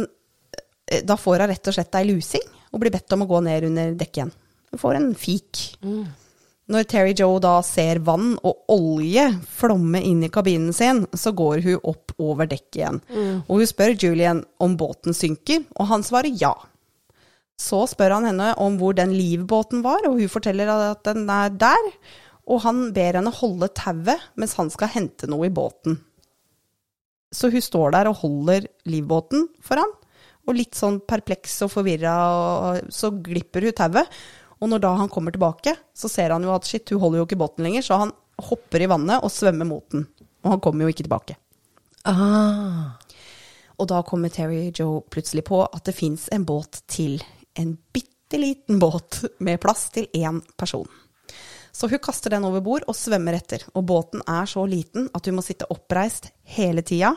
eh, 0.88 1.02
da 1.04 1.18
får 1.20 1.42
hun 1.44 1.50
rett 1.52 1.68
og 1.70 1.76
slett 1.76 1.98
ei 1.98 2.06
lusing 2.08 2.46
og 2.72 2.80
blir 2.82 2.94
bedt 2.94 3.12
om 3.14 3.22
å 3.26 3.28
gå 3.30 3.42
ned 3.44 3.68
under 3.68 3.92
dekket 3.98 4.22
igjen. 4.22 4.32
Hun 4.72 4.80
får 4.82 4.98
en 4.98 5.10
fik. 5.18 5.60
Når 6.66 6.86
Terry 6.90 7.12
Joe 7.14 7.38
da 7.38 7.60
ser 7.62 8.00
vann 8.02 8.32
og 8.42 8.64
olje 8.74 9.28
flomme 9.54 10.00
inn 10.02 10.24
i 10.26 10.30
kabinen 10.34 10.74
sin, 10.74 11.04
så 11.14 11.30
går 11.36 11.62
hun 11.62 11.84
opp 11.86 12.16
over 12.18 12.48
dekket 12.50 12.80
igjen. 12.80 12.98
Og 13.46 13.60
hun 13.60 13.68
spør 13.70 13.94
Julian 13.94 14.42
om 14.58 14.74
båten 14.80 15.14
synker, 15.14 15.62
og 15.78 15.86
han 15.92 16.02
svarer 16.06 16.34
ja. 16.40 16.50
Så 17.56 17.86
spør 17.88 18.18
han 18.18 18.28
henne 18.28 18.50
om 18.60 18.76
hvor 18.80 18.96
den 18.96 19.14
livbåten 19.16 19.82
var, 19.84 20.04
og 20.08 20.20
hun 20.20 20.32
forteller 20.32 20.68
at 20.92 21.04
den 21.08 21.24
er 21.32 21.54
der. 21.56 21.90
Og 22.46 22.60
han 22.66 22.90
ber 22.94 23.18
henne 23.18 23.32
holde 23.34 23.70
tauet 23.74 24.28
mens 24.38 24.54
han 24.58 24.68
skal 24.70 24.92
hente 24.92 25.28
noe 25.30 25.48
i 25.48 25.54
båten. 25.54 25.96
Så 27.34 27.50
hun 27.50 27.64
står 27.64 27.96
der 27.96 28.10
og 28.10 28.20
holder 28.22 28.68
livbåten 28.88 29.48
for 29.64 29.82
han, 29.82 29.94
Og 30.46 30.54
litt 30.54 30.76
sånn 30.78 31.00
perpleks 31.02 31.56
og 31.66 31.72
forvirra, 31.72 32.12
så 32.86 33.10
glipper 33.10 33.64
hun 33.66 33.74
tauet. 33.74 34.12
Og 34.62 34.70
når 34.70 34.84
da 34.84 34.92
han 35.00 35.10
kommer 35.10 35.34
tilbake, 35.34 35.72
så 35.90 36.06
ser 36.08 36.30
han 36.30 36.44
jo 36.46 36.52
at 36.54 36.68
shit, 36.68 36.86
hun 36.94 37.02
holder 37.02 37.18
jo 37.18 37.24
ikke 37.26 37.40
båten 37.40 37.66
lenger, 37.66 37.82
så 37.82 37.98
han 38.04 38.12
hopper 38.46 38.84
i 38.84 38.86
vannet 38.86 39.26
og 39.26 39.32
svømmer 39.34 39.66
mot 39.66 39.82
den. 39.90 40.06
Og 40.44 40.52
han 40.54 40.62
kommer 40.62 40.86
jo 40.86 40.94
ikke 40.94 41.02
tilbake. 41.02 41.34
Ah. 42.06 42.94
Og 43.76 43.88
da 43.90 44.00
kommer 44.06 44.30
Terry 44.30 44.70
Joe 44.70 45.02
plutselig 45.10 45.44
på 45.50 45.64
at 45.66 45.82
det 45.88 45.96
fins 45.98 46.28
en 46.32 46.46
båt 46.46 46.84
til. 46.86 47.18
En 47.56 47.76
bitte 47.92 48.38
liten 48.40 48.78
båt 48.82 49.22
med 49.38 49.60
plass 49.62 49.88
til 49.94 50.08
én 50.16 50.42
person. 50.58 50.88
Så 51.72 51.88
hun 51.92 52.00
kaster 52.00 52.32
den 52.32 52.44
over 52.48 52.62
bord 52.64 52.86
og 52.88 52.96
svømmer 52.96 53.36
etter. 53.36 53.64
Og 53.76 53.84
båten 53.88 54.22
er 54.24 54.48
så 54.48 54.64
liten 54.68 55.10
at 55.16 55.28
hun 55.28 55.36
må 55.38 55.44
sitte 55.44 55.68
oppreist 55.72 56.30
hele 56.56 56.84
tida. 56.86 57.12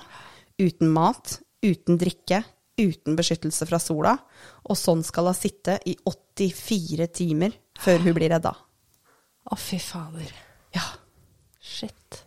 Uten 0.60 0.92
mat, 0.92 1.38
uten 1.64 2.00
drikke, 2.00 2.42
uten 2.80 3.16
beskyttelse 3.20 3.68
fra 3.70 3.80
sola. 3.80 4.18
Og 4.68 4.80
sånn 4.80 5.04
skal 5.08 5.32
hun 5.32 5.38
sitte 5.38 5.78
i 5.88 5.96
84 6.04 7.08
timer 7.22 7.56
før 7.80 8.04
hun 8.04 8.18
blir 8.20 8.36
redda. 8.36 8.56
Å, 9.50 9.56
fy 9.56 9.80
fader. 9.80 10.34
Ja. 10.76 10.84
Shit. 11.60 12.26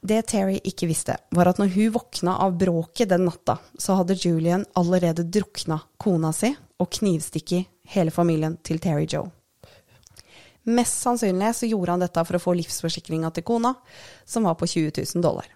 Det 0.00 0.22
Terry 0.32 0.56
ikke 0.64 0.88
visste, 0.88 1.18
var 1.36 1.50
at 1.50 1.58
når 1.60 1.74
hun 1.74 1.90
våkna 1.92 2.38
av 2.40 2.54
bråket 2.56 3.10
den 3.10 3.26
natta, 3.28 3.58
så 3.76 3.98
hadde 3.98 4.16
Julian 4.16 4.64
allerede 4.80 5.26
drukna 5.28 5.76
kona 6.00 6.32
si 6.32 6.54
og 6.80 6.88
knivstikket 6.96 7.68
hele 7.92 8.14
familien 8.14 8.56
til 8.64 8.80
Terry 8.80 9.04
Joe. 9.04 9.28
Mest 10.70 11.02
sannsynlig 11.04 11.52
så 11.56 11.68
gjorde 11.68 11.96
han 11.96 12.04
dette 12.04 12.24
for 12.24 12.36
å 12.36 12.42
få 12.42 12.54
livsforsikringa 12.56 13.30
til 13.36 13.44
kona, 13.44 13.74
som 14.24 14.48
var 14.48 14.56
på 14.60 14.68
20 14.68 14.92
000 14.96 15.24
dollar. 15.24 15.48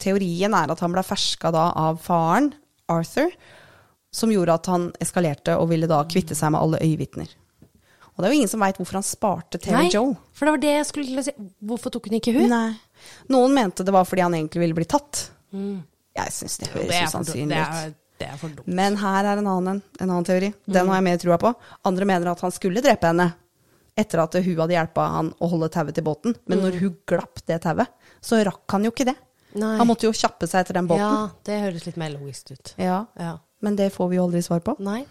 Teorien 0.00 0.54
er 0.56 0.72
at 0.72 0.82
han 0.82 0.94
ble 0.94 1.04
ferska 1.06 1.52
da 1.54 1.70
av 1.76 2.00
faren, 2.02 2.50
Arthur, 2.90 3.30
som 4.10 4.32
gjorde 4.32 4.56
at 4.56 4.70
han 4.70 4.88
eskalerte 5.02 5.54
og 5.60 5.68
ville 5.70 5.86
da 5.90 6.00
kvitte 6.10 6.34
seg 6.34 6.54
med 6.54 6.62
alle 6.62 6.80
øyevitner. 6.82 7.30
Og 8.10 8.22
det 8.22 8.26
er 8.26 8.32
jo 8.34 8.38
ingen 8.40 8.50
som 8.50 8.62
veit 8.62 8.76
hvorfor 8.80 8.98
han 8.98 9.06
sparte 9.06 9.60
Terry 9.62 9.86
Nei, 9.86 9.92
Joe. 9.94 10.16
for 10.34 10.46
det 10.46 10.54
var 10.56 10.62
det 10.64 10.72
jeg 10.74 10.86
skulle 10.88 11.22
si. 11.24 11.32
Hvorfor 11.64 11.94
tok 11.94 12.08
hun 12.10 12.18
ikke 12.18 12.34
hun? 12.34 12.50
Nei. 12.50 12.72
Noen 13.32 13.54
mente 13.56 13.84
det 13.86 13.92
var 13.94 14.04
fordi 14.08 14.22
han 14.26 14.34
egentlig 14.34 14.60
ville 14.64 14.76
bli 14.78 14.84
tatt. 14.90 15.30
Jeg 15.52 16.32
syns 16.34 16.58
det 16.60 16.70
høres 16.74 16.88
Mm. 16.90 16.96
Er 17.00 17.06
usannsynlig 17.10 17.60
ut. 17.60 17.96
Men 18.68 18.96
her 19.00 19.24
er 19.24 19.38
en 19.40 19.46
annen, 19.48 19.82
en 20.00 20.10
annen 20.10 20.24
teori. 20.28 20.52
Den 20.66 20.88
har 20.88 20.98
jeg 21.00 21.04
mer 21.06 21.16
trua 21.22 21.38
på. 21.40 21.54
Andre 21.88 22.04
mener 22.04 22.30
at 22.32 22.40
han 22.44 22.52
skulle 22.52 22.82
drepe 22.84 23.06
henne 23.08 23.30
etter 23.96 24.20
at 24.22 24.34
hun 24.34 24.56
hadde 24.60 24.74
hjelpa 24.76 25.06
han 25.14 25.32
å 25.40 25.48
holde 25.50 25.68
tauet 25.72 25.94
til 25.96 26.04
båten. 26.04 26.36
Men 26.46 26.60
når 26.60 26.78
hun 26.80 26.96
glapp 27.08 27.40
det 27.46 27.62
tauet, 27.64 27.88
så 28.20 28.42
rakk 28.44 28.64
han 28.76 28.84
jo 28.84 28.92
ikke 28.92 29.08
det. 29.08 29.16
Nei. 29.58 29.76
Han 29.80 29.88
måtte 29.88 30.06
jo 30.06 30.12
kjappe 30.14 30.46
seg 30.46 30.60
etter 30.62 30.76
den 30.78 30.86
båten. 30.86 31.02
Ja, 31.02 31.30
det 31.44 31.56
høres 31.64 31.86
litt 31.88 31.96
mer 31.98 32.12
logisk 32.14 32.52
ut. 32.52 32.74
Ja. 32.78 33.06
Ja. 33.18 33.38
Men 33.60 33.76
det 33.76 33.90
får 33.92 34.08
vi 34.12 34.16
jo 34.20 34.26
aldri 34.28 34.42
svar 34.46 34.60
på. 34.64 34.76
Nei. 34.84 35.02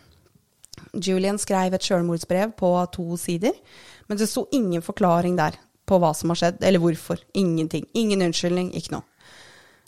Julian 0.94 1.38
skrev 1.42 1.74
et 1.76 1.84
sjølmordsbrev 1.84 2.54
på 2.58 2.70
to 2.94 3.18
sider, 3.20 3.52
men 4.08 4.18
det 4.18 4.30
sto 4.32 4.46
ingen 4.56 4.82
forklaring 4.82 5.36
der 5.38 5.58
på 5.90 5.98
hva 6.02 6.12
som 6.18 6.34
har 6.34 6.40
skjedd, 6.42 6.62
eller 6.66 6.82
hvorfor. 6.84 7.22
Ingenting. 7.38 7.88
Ingen 7.98 8.24
unnskyldning, 8.28 8.72
ikke 8.78 8.98
noe. 8.98 9.06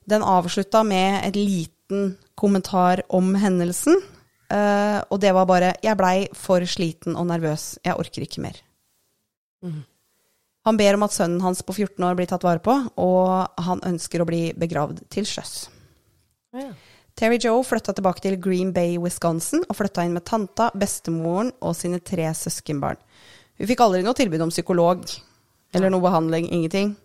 Den 0.10 0.26
avslutta 0.26 0.82
med 0.88 1.20
en 1.28 1.38
liten 1.38 2.16
kommentar 2.40 3.04
om 3.14 3.36
hendelsen, 3.38 4.02
eh, 4.50 5.00
og 5.10 5.22
det 5.22 5.34
var 5.34 5.46
bare 5.46 5.76
'Jeg 5.84 5.98
blei 5.98 6.28
for 6.34 6.60
sliten 6.66 7.16
og 7.16 7.28
nervøs. 7.28 7.78
Jeg 7.86 7.96
orker 7.96 8.22
ikke 8.22 8.42
mer'. 8.42 8.62
Han 10.66 10.78
ber 10.78 10.94
om 10.94 11.04
at 11.04 11.12
sønnen 11.12 11.42
hans 11.42 11.62
på 11.62 11.74
14 11.74 12.04
år 12.04 12.16
blir 12.16 12.30
tatt 12.30 12.44
vare 12.44 12.60
på, 12.60 12.74
og 12.98 13.48
han 13.58 13.82
ønsker 13.82 14.22
å 14.22 14.26
bli 14.26 14.54
begravd 14.54 15.10
til 15.10 15.26
sjøs. 15.26 15.70
Ja. 16.54 16.74
Terry 17.18 17.40
Joe 17.42 17.64
flytta 17.64 17.94
tilbake 17.94 18.22
til 18.22 18.38
Green 18.42 18.72
Bay, 18.74 18.98
Wisconsin, 18.98 19.66
og 19.68 19.76
flytta 19.76 20.06
inn 20.06 20.14
med 20.14 20.26
tanta, 20.26 20.70
bestemoren 20.78 21.52
og 21.62 21.76
sine 21.76 22.00
tre 22.00 22.30
søskenbarn. 22.38 22.98
Hun 23.58 23.68
fikk 23.68 23.84
aldri 23.84 24.04
noe 24.06 24.18
tilbud 24.18 24.42
om 24.42 24.54
psykolog 24.54 25.04
eller 25.74 25.92
noe 25.94 26.04
behandling, 26.04 26.50
ingenting. 26.52 26.96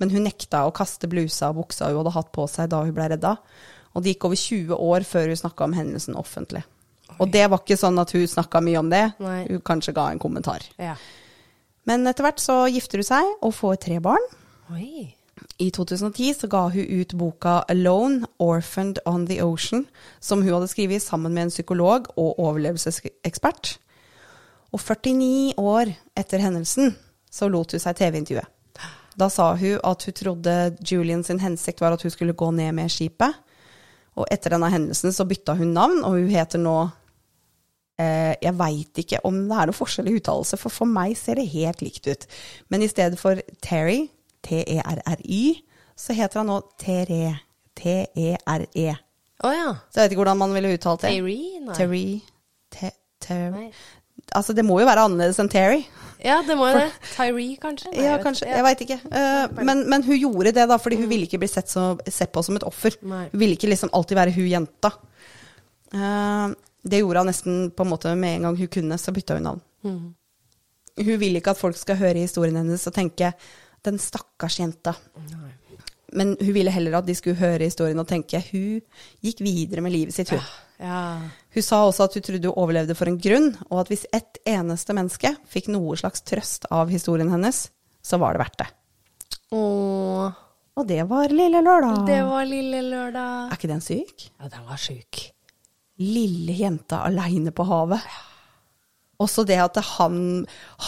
Men 0.00 0.12
hun 0.14 0.24
nekta 0.24 0.64
å 0.66 0.74
kaste 0.74 1.08
blusa 1.10 1.50
og 1.50 1.62
buksa 1.62 1.90
hun 1.90 2.00
hadde 2.00 2.16
hatt 2.16 2.32
på 2.32 2.46
seg 2.48 2.70
da 2.72 2.82
hun 2.86 2.96
ble 2.96 3.10
redda. 3.12 3.36
Og 3.94 4.02
det 4.02 4.14
gikk 4.14 4.28
over 4.28 4.38
20 4.38 4.84
år 4.90 5.06
før 5.08 5.32
hun 5.32 5.40
snakka 5.40 5.66
om 5.66 5.74
hendelsen 5.76 6.16
offentlig. 6.16 6.62
Og 7.20 7.28
det 7.32 7.42
var 7.50 7.60
ikke 7.60 7.76
sånn 7.76 7.98
at 8.00 8.12
hun 8.14 8.28
snakka 8.30 8.62
mye 8.64 8.80
om 8.80 8.90
det. 8.92 9.02
Nei. 9.20 9.40
Hun 9.50 9.64
kanskje 9.66 9.96
ga 9.96 10.10
en 10.10 10.22
kommentar. 10.22 10.64
ja. 10.80 10.96
Men 11.88 12.04
etter 12.06 12.22
hvert 12.22 12.38
så 12.38 12.54
gifter 12.70 13.00
hun 13.00 13.06
seg 13.08 13.28
og 13.40 13.54
får 13.56 13.78
tre 13.82 13.96
barn. 14.04 14.26
Oi. 14.70 15.14
I 15.58 15.70
2010 15.72 16.34
så 16.36 16.48
ga 16.52 16.66
hun 16.68 16.86
ut 17.00 17.14
boka 17.16 17.64
'Alone, 17.68 18.28
Orphaned 18.38 19.00
on 19.06 19.26
the 19.26 19.40
Ocean', 19.42 19.86
som 20.20 20.42
hun 20.42 20.52
hadde 20.52 20.68
skrevet 20.68 21.02
sammen 21.02 21.34
med 21.34 21.42
en 21.42 21.50
psykolog 21.50 22.06
og 22.16 22.38
overlevelsesekspert. 22.38 23.78
Og 24.72 24.80
49 24.80 25.54
år 25.56 25.96
etter 26.16 26.38
hendelsen 26.38 26.94
så 27.30 27.48
lot 27.50 27.72
hun 27.74 27.82
seg 27.82 27.98
TV-intervjue. 27.98 28.46
Da 29.20 29.28
sa 29.30 29.52
hun 29.58 29.78
at 29.84 30.06
hun 30.06 30.16
trodde 30.16 30.54
Julian 30.86 31.24
sin 31.26 31.40
hensikt 31.42 31.82
var 31.82 31.94
at 31.94 32.02
hun 32.02 32.12
skulle 32.12 32.36
gå 32.36 32.50
ned 32.54 32.72
med 32.78 32.92
skipet. 32.92 33.36
Og 34.18 34.26
etter 34.32 34.54
denne 34.54 34.70
hendelsen 34.72 35.14
så 35.14 35.26
bytta 35.28 35.54
hun 35.58 35.74
navn, 35.76 36.02
og 36.04 36.18
hun 36.18 36.30
heter 36.32 36.60
nå 36.60 36.76
eh, 38.00 38.34
Jeg 38.42 38.54
veit 38.58 39.02
ikke 39.04 39.20
om 39.28 39.36
det 39.48 39.58
er 39.58 39.70
noe 39.70 39.76
forskjell 39.76 40.10
i 40.10 40.16
uttalelse, 40.18 40.58
for 40.60 40.74
for 40.74 40.90
meg 40.90 41.14
ser 41.18 41.38
det 41.40 41.50
helt 41.52 41.84
likt 41.84 42.08
ut. 42.10 42.26
Men 42.68 42.82
i 42.82 42.90
stedet 42.90 43.20
for 43.20 43.38
Terry, 43.62 44.08
T-E-R-R-Y, 44.46 45.44
så 46.00 46.16
heter 46.16 46.42
han 46.42 46.50
nå 46.50 46.58
Tere. 46.80 47.38
T-E-R-E. 47.80 48.90
Å 49.40 49.50
ja. 49.54 49.68
Så 49.88 50.00
jeg 50.00 50.04
vet 50.04 50.14
ikke 50.14 50.24
hvordan 50.24 50.40
man 50.42 50.52
ville 50.56 50.74
uttalt 50.74 51.04
det. 51.06 51.14
Terry? 51.14 51.38
Nei. 51.64 51.76
Terry. 51.76 52.04
Te, 52.72 52.90
ter, 53.22 53.46
Nei. 53.54 53.68
Altså, 54.34 54.54
det 54.56 54.64
må 54.66 54.80
jo 54.80 54.88
være 54.88 55.06
annerledes 55.08 55.40
enn 55.42 55.50
Terry. 55.52 55.82
Ja, 56.20 56.40
det 56.46 56.56
må 56.58 56.68
jo 56.68 56.76
det. 56.76 56.88
Tyree, 57.14 57.56
kanskje? 57.60 57.90
Nei, 57.94 58.04
Ja, 58.04 58.16
kanskje. 58.20 58.48
Jeg 58.50 58.64
veit 58.66 58.82
ikke. 58.84 58.98
Uh, 59.08 59.60
men, 59.64 59.84
men 59.88 60.04
hun 60.04 60.18
gjorde 60.18 60.52
det, 60.56 60.66
da, 60.68 60.76
fordi 60.80 60.98
hun 61.00 61.08
ville 61.10 61.28
ikke 61.28 61.40
bli 61.40 61.48
sett, 61.48 61.70
så, 61.72 61.94
sett 62.06 62.32
på 62.34 62.42
som 62.44 62.58
et 62.58 62.66
offer. 62.68 62.96
Nei. 63.08 63.26
Hun 63.32 63.40
ville 63.40 63.56
ikke 63.56 63.70
liksom 63.70 63.92
alltid 63.96 64.20
være 64.20 64.34
hun 64.36 64.50
jenta. 64.50 64.92
Uh, 65.94 66.52
det 66.84 67.00
gjorde 67.00 67.24
hun 67.24 67.30
nesten 67.32 67.60
på 67.76 67.86
en 67.86 67.92
måte 67.92 68.14
med 68.18 68.36
en 68.36 68.48
gang 68.48 68.60
hun 68.60 68.72
kunne, 68.76 69.00
så 69.00 69.14
bytta 69.16 69.38
hun 69.38 69.48
navn. 69.48 69.64
Hun 71.00 71.16
vil 71.22 71.40
ikke 71.40 71.54
at 71.54 71.60
folk 71.60 71.78
skal 71.80 71.96
høre 72.00 72.20
historien 72.20 72.58
hennes 72.60 72.86
og 72.88 72.94
tenke 72.94 73.32
'den 73.80 73.96
stakkars 73.96 74.58
jenta'. 74.60 74.92
Men 76.12 76.34
hun 76.40 76.52
ville 76.52 76.72
heller 76.74 76.98
at 76.98 77.06
de 77.06 77.14
skulle 77.14 77.38
høre 77.38 77.64
historien 77.64 77.98
og 77.98 78.08
tenke 78.08 78.42
'hun 78.50 78.82
gikk 79.24 79.40
videre 79.40 79.80
med 79.80 79.92
livet 79.92 80.12
sitt', 80.12 80.30
hun. 80.30 80.38
Ja. 80.38 80.69
Hun 80.80 81.62
sa 81.66 81.82
også 81.84 82.06
at 82.06 82.14
hun 82.16 82.22
trodde 82.24 82.48
hun 82.48 82.56
overlevde 82.62 82.94
for 82.96 83.10
en 83.10 83.18
grunn, 83.20 83.50
og 83.70 83.82
at 83.82 83.90
hvis 83.92 84.06
ett 84.16 84.38
eneste 84.48 84.94
menneske 84.96 85.34
fikk 85.50 85.68
noe 85.74 85.96
slags 86.00 86.22
trøst 86.24 86.64
av 86.72 86.88
historien 86.92 87.28
hennes, 87.32 87.66
så 88.02 88.16
var 88.22 88.32
det 88.36 88.40
verdt 88.44 88.58
det. 88.62 88.68
Åh, 89.52 90.30
Og 90.80 90.86
det 90.88 91.02
var 91.10 91.28
lille 91.28 91.60
lørdag. 91.60 92.06
det 92.06 92.22
var 92.24 92.44
lille 92.48 92.80
lørdag. 92.86 93.50
Er 93.50 93.58
ikke 93.58 93.68
den 93.74 93.82
syk? 93.84 94.30
Ja, 94.40 94.48
den 94.48 94.64
var 94.68 94.78
sjuk. 94.80 95.20
Lille 96.00 96.54
jenta 96.56 97.02
aleine 97.04 97.52
på 97.52 97.66
havet. 97.68 98.00
Også 99.20 99.44
det 99.48 99.58
at 99.60 99.76
han, 99.98 100.16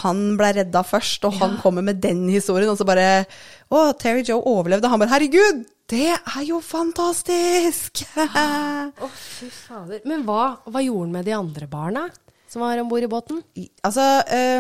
han 0.01 0.23
ble 0.41 0.53
redda 0.57 0.83
først, 0.89 1.25
og 1.29 1.37
han 1.43 1.59
kommer 1.61 1.85
med 1.85 2.01
den 2.05 2.25
historien, 2.33 2.71
og 2.73 2.79
så 2.81 2.87
bare 2.89 3.27
Å, 3.73 3.91
Terry 4.01 4.25
Joe 4.25 4.41
overlevde. 4.41 4.89
Han 4.89 5.03
bare 5.03 5.13
Herregud, 5.13 5.63
det 5.93 6.09
er 6.17 6.43
jo 6.49 6.63
fantastisk! 6.65 8.05
Å, 8.17 9.09
fy 9.13 9.51
fader. 9.53 10.01
Men 10.09 10.25
hva, 10.29 10.55
hva 10.65 10.81
gjorde 10.85 11.07
han 11.09 11.17
med 11.19 11.29
de 11.29 11.35
andre 11.37 11.69
barna 11.69 12.07
som 12.53 12.61
var 12.65 12.77
om 12.83 12.89
bord 12.91 13.05
i 13.05 13.09
båten? 13.09 13.39
Altså, 13.85 14.05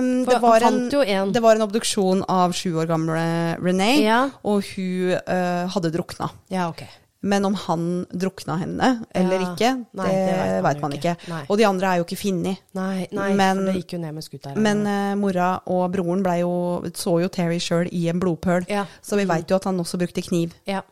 um, 0.00 0.10
det, 0.24 0.38
var 0.40 0.64
en, 0.64 0.78
en. 0.88 1.32
det 1.34 1.42
var 1.44 1.58
en 1.58 1.66
obduksjon 1.66 2.22
av 2.24 2.54
sju 2.56 2.70
år 2.80 2.88
gamle 2.88 3.24
Renee, 3.60 3.98
Ja. 4.06 4.22
og 4.48 4.64
hun 4.74 5.12
uh, 5.16 5.68
hadde 5.74 5.90
drukna. 5.92 6.30
Ja, 6.52 6.70
ok. 6.72 6.84
Men 7.22 7.44
om 7.46 7.54
han 7.54 7.82
drukna 8.10 8.56
henne 8.58 8.88
eller 9.14 9.40
Ja. 9.40 9.50
ikke, 9.52 9.68
Nei, 9.94 10.06
det, 10.10 10.22
det 10.26 10.62
vet 10.64 10.80
man 10.80 10.80
man 10.82 10.96
ikke. 10.98 11.12
Nei. 11.30 11.42
Og 11.48 11.58
de 11.60 11.66
andre 11.68 11.86
er 11.92 12.00
jo 12.00 12.04
ikke 12.04 12.18
funnet. 12.18 12.62
Nei, 12.74 13.06
nei 13.12 13.28
Men- 13.38 13.56
for 13.60 13.68
det 13.72 13.74
gikk 13.84 13.92
jo 13.92 13.98
ned 14.02 14.14
med 14.14 14.24
skuta. 14.26 14.54
Men 14.56 14.82
uh, 14.86 15.14
mora 15.20 15.60
og 15.66 15.92
broren 15.92 16.24
jo, 16.40 16.82
så 16.94 17.20
jo 17.22 17.28
Terry 17.28 17.58
sjøl 17.62 17.88
i 17.92 18.08
en 18.10 18.18
blodpøl, 18.18 18.66
Ja. 18.68 18.86
så 19.00 19.16
vi 19.16 19.24
veit 19.24 19.48
jo 19.48 19.56
at 19.56 19.64
han 19.64 19.78
også 19.78 19.98
brukte 19.98 20.22
kniv. 20.22 20.52
ja. 20.66 20.82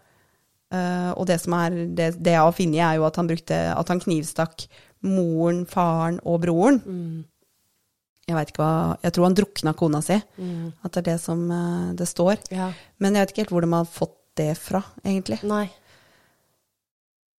Uh, 0.73 1.11
og 1.19 1.27
det 1.27 1.41
som 1.41 1.53
er, 1.55 1.71
det, 1.97 2.23
det 2.23 2.31
jeg 2.31 2.39
har 2.39 2.53
funnet, 2.55 2.79
er 2.79 2.95
jo 2.95 3.05
at 3.05 3.17
han 3.17 3.27
brukte, 3.27 3.57
at 3.77 3.89
han 3.89 3.99
knivstakk 3.99 4.69
moren, 5.03 5.65
faren 5.67 6.21
og 6.25 6.43
broren. 6.43 6.79
Mm. 6.87 7.25
Jeg 8.29 8.37
vet 8.37 8.53
ikke 8.53 8.63
hva, 8.63 8.97
jeg 9.03 9.13
tror 9.17 9.25
han 9.27 9.35
drukna 9.35 9.73
kona 9.75 10.01
si. 10.01 10.15
At 10.15 10.93
det 10.95 11.01
er 11.03 11.09
det 11.11 11.21
som 11.21 11.43
uh, 11.51 11.91
det 11.99 12.07
står. 12.07 12.39
ja. 12.55 12.71
Men 13.01 13.15
jeg 13.19 13.25
vet 13.27 13.33
ikke 13.35 13.43
helt 13.43 13.51
hvor 13.57 13.67
de 13.67 13.73
har 13.73 13.85
fått 13.91 14.15
det 14.39 14.57
fra, 14.63 14.85
egentlig. 15.03 15.41
Nei. 15.43 15.65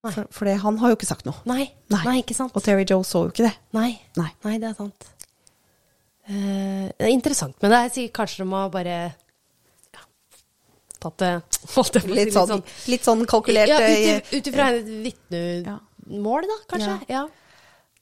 For, 0.01 0.25
for 0.33 0.49
det, 0.49 0.55
han 0.63 0.77
har 0.81 0.89
jo 0.89 0.97
ikke 0.97 1.05
sagt 1.09 1.27
noe. 1.27 1.37
Nei. 1.45 1.67
Nei. 1.93 2.01
Nei. 2.07 2.13
ikke 2.23 2.33
sant? 2.33 2.55
Og 2.57 2.63
Terry 2.65 2.85
Joe 2.89 3.05
så 3.05 3.27
jo 3.27 3.33
ikke 3.33 3.45
det. 3.45 3.53
Nei. 3.77 3.91
Nei. 4.17 4.29
Nei, 4.47 4.55
det 4.61 4.71
er 4.71 4.77
sant. 4.79 5.09
Uh, 6.25 6.87
det 6.89 7.05
er 7.05 7.11
interessant, 7.13 7.53
men 7.61 7.73
det 7.73 7.77
er 7.81 7.91
sikkert 7.93 8.15
kanskje 8.21 8.43
de 8.43 8.47
har 8.53 8.71
bare 8.73 8.95
ja, 9.93 10.03
tatt 11.01 11.21
det 11.21 11.31
litt, 12.07 12.15
Litt 12.17 12.33
sånn, 12.37 12.63
litt 12.93 13.05
sånn 13.05 13.23
kalkulert. 13.29 13.69
Ja, 13.69 13.81
eh, 13.85 14.21
ut 14.21 14.33
ut 14.39 14.49
ifra 14.53 14.69
et 14.77 14.89
vitnemål, 15.05 16.49
da, 16.49 16.57
kanskje? 16.71 16.97
Ja. 17.11 17.25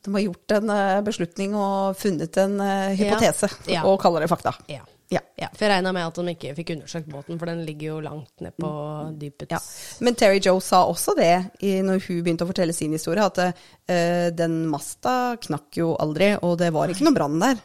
De 0.06 0.14
har 0.16 0.24
gjort 0.24 0.56
en 0.56 0.72
eh, 0.72 1.02
beslutning 1.04 1.56
og 1.60 1.98
funnet 2.00 2.38
en 2.40 2.60
eh, 2.64 2.96
hypotese, 3.00 3.52
Ja. 3.72 3.84
og 3.88 4.00
kaller 4.04 4.24
det 4.24 4.32
fakta. 4.32 4.56
Ja. 4.72 4.86
Ja. 5.10 5.20
ja. 5.42 5.48
For 5.56 5.66
jeg 5.66 5.72
regna 5.74 5.92
med 5.96 6.06
at 6.06 6.18
de 6.20 6.34
ikke 6.36 6.52
fikk 6.60 6.76
undersøkt 6.76 7.08
båten, 7.10 7.40
for 7.42 7.50
den 7.50 7.64
ligger 7.66 7.88
jo 7.96 8.00
langt 8.06 8.44
ned 8.46 8.54
på 8.62 8.70
dypet. 9.18 9.50
Ja. 9.56 9.58
Men 10.06 10.14
Terry 10.20 10.38
Joe 10.46 10.62
sa 10.62 10.84
også 10.86 11.16
det 11.18 11.32
i, 11.66 11.80
når 11.82 12.04
hun 12.06 12.20
begynte 12.28 12.46
å 12.46 12.50
fortelle 12.52 12.76
sin 12.78 12.94
historie, 12.94 13.26
at 13.26 13.40
uh, 13.42 14.30
den 14.38 14.60
masta 14.70 15.36
knakk 15.42 15.80
jo 15.82 15.96
aldri, 15.98 16.36
og 16.46 16.60
det 16.62 16.70
var 16.76 16.94
ikke 16.94 17.08
noe 17.08 17.18
brann 17.18 17.40
der. 17.42 17.58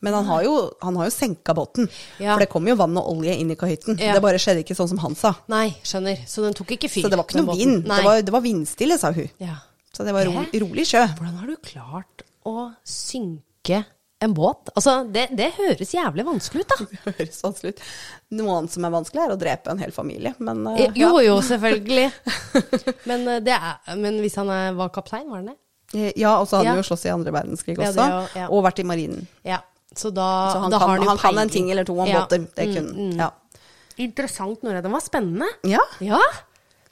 Men 0.00 0.14
han 0.16 0.24
har 0.30 0.44
jo, 0.46 0.52
han 0.80 0.96
har 0.96 1.10
jo 1.10 1.12
senka 1.12 1.52
båten, 1.58 1.90
Ja. 2.22 2.32
for 2.36 2.40
det 2.40 2.48
kom 2.54 2.68
jo 2.70 2.76
vann 2.78 2.94
og 2.96 3.10
olje 3.16 3.34
inn 3.36 3.50
i 3.52 3.56
kahytten. 3.58 3.98
Ja. 4.00 4.14
Det 4.16 4.22
bare 4.24 4.38
skjedde 4.40 4.62
ikke 4.62 4.78
sånn 4.78 4.88
som 4.94 5.02
han 5.02 5.18
sa. 5.18 5.34
Nei, 5.52 5.74
skjønner. 5.84 6.22
Så 6.30 6.46
den 6.46 6.54
tok 6.56 6.70
ikke 6.78 6.88
fyr? 6.88 7.04
Så 7.04 7.10
det 7.12 7.18
var 7.20 7.26
ikke 7.28 7.42
noe 7.42 7.58
vind. 7.58 7.82
Det 7.84 7.98
var, 8.06 8.22
det 8.24 8.32
var 8.32 8.46
vindstille, 8.46 8.96
sa 9.02 9.10
hun. 9.16 9.26
ja. 9.42 9.58
Så 9.90 10.04
det 10.06 10.12
var 10.14 10.22
ro, 10.30 10.44
rolig 10.62 10.84
sjø. 10.86 11.02
Hvordan 11.18 11.34
har 11.42 11.48
du 11.50 11.56
klart 11.66 12.22
å 12.46 12.70
synke 12.86 13.82
en 14.20 14.34
båt? 14.36 14.68
Altså, 14.76 14.94
det, 15.12 15.28
det 15.36 15.48
høres 15.56 15.94
jævlig 15.94 16.24
vanskelig 16.26 16.64
ut, 16.66 16.68
da. 16.74 16.76
Det 17.04 17.14
høres 17.18 17.38
vanskelig 17.44 17.72
ut. 17.74 17.80
Noe 18.38 18.58
annet 18.58 18.74
som 18.74 18.84
er 18.84 18.92
vanskelig, 18.94 19.22
er 19.24 19.32
å 19.34 19.38
drepe 19.40 19.72
en 19.72 19.80
hel 19.82 19.92
familie, 19.96 20.34
men 20.38 20.60
Eh, 20.74 20.90
Jo, 20.94 21.14
ja. 21.20 21.30
jo, 21.30 21.38
selvfølgelig. 21.48 22.06
Men, 23.10 23.26
eh, 23.28 23.40
det 23.40 23.56
er, 23.56 23.96
men 23.96 24.20
hvis 24.22 24.36
han 24.38 24.48
er, 24.52 24.72
var 24.78 24.92
kaptein, 24.94 25.26
var 25.30 25.40
han 25.42 25.50
det? 25.52 25.58
Ja, 26.20 26.36
og 26.38 26.46
så 26.46 26.60
hadde 26.60 26.68
Ja. 26.68 26.74
han 26.76 26.82
jo 26.84 26.86
slåss 26.86 27.06
i 27.08 27.10
andre 27.10 27.32
verdenskrig 27.34 27.74
også, 27.80 27.96
ja, 27.98 28.20
jo, 28.20 28.40
ja. 28.44 28.48
og 28.52 28.62
vært 28.68 28.78
i 28.78 28.86
marinen. 28.86 29.24
Ja. 29.42 29.58
Så 29.90 30.12
da, 30.14 30.26
Så 30.52 30.60
han, 30.62 30.70
da 30.70 30.78
kan, 30.78 30.86
har 30.88 30.96
han 30.98 31.02
jo 31.02 31.08
han 31.10 31.18
kan 31.18 31.38
en 31.42 31.48
ting 31.50 31.70
eller 31.72 31.82
to 31.88 31.96
om 31.98 32.06
Ja. 32.06 32.20
båter. 32.20 32.44
Det 32.54 32.68
Mm, 32.68 32.74
kunne 32.76 32.92
mm. 33.10 33.18
Ja. 33.18 33.30
Interessant, 33.98 34.62
Nora. 34.62 34.80
Den 34.84 34.92
var 34.94 35.00
spennende. 35.02 35.48
ja, 35.66 35.80
Ja, 36.00 36.20